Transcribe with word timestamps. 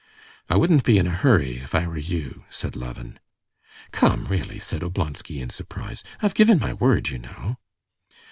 "I 0.49 0.57
wouldn't 0.57 0.83
be 0.83 0.97
in 0.97 1.05
a 1.05 1.11
hurry 1.11 1.57
if 1.57 1.75
I 1.75 1.85
were 1.85 1.95
you," 1.95 2.43
said 2.49 2.75
Levin. 2.75 3.19
"Come, 3.91 4.25
really," 4.25 4.57
said 4.57 4.81
Oblonsky 4.81 5.39
in 5.39 5.51
surprise. 5.51 6.03
"I've 6.23 6.33
given 6.33 6.57
my 6.57 6.73
word, 6.73 7.09
you 7.09 7.19
know." 7.19 7.59